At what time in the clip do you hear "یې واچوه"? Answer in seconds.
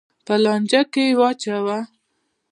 1.09-1.79